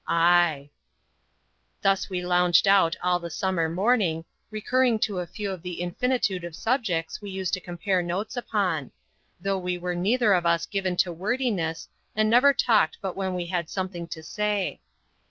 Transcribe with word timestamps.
"Ay." 0.07 0.71
Thus 1.83 2.09
we 2.09 2.25
lounged 2.25 2.67
out 2.67 2.95
all 3.03 3.19
the 3.19 3.29
summer 3.29 3.69
morning, 3.69 4.25
recurring 4.49 4.97
to 5.01 5.19
a 5.19 5.27
few 5.27 5.51
of 5.51 5.61
the 5.61 5.79
infinitude 5.79 6.43
of 6.43 6.55
subjects 6.55 7.21
we 7.21 7.29
used 7.29 7.53
to 7.53 7.59
compare 7.59 8.01
notes 8.01 8.35
upon; 8.35 8.89
though 9.39 9.59
we 9.59 9.77
were 9.77 9.93
neither 9.93 10.33
of 10.33 10.43
us 10.43 10.65
given 10.65 10.97
to 11.05 11.13
wordiness, 11.13 11.87
and 12.15 12.31
never 12.31 12.51
talked 12.51 12.97
but 12.99 13.15
when 13.15 13.35
we 13.35 13.45
had 13.45 13.69
something 13.69 14.07
to 14.07 14.23
say. 14.23 14.81